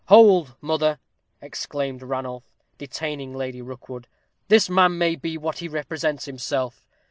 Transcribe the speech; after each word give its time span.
"Hold, 0.07 0.55
mother!" 0.61 0.97
exclaimed 1.43 2.01
Ranulph, 2.01 2.51
detaining 2.79 3.35
Lady 3.35 3.61
Rookwood; 3.61 4.07
"this 4.47 4.67
man 4.67 4.97
may 4.97 5.15
be 5.15 5.37
what 5.37 5.59
he 5.59 5.67
represents 5.67 6.25
himself. 6.25 6.83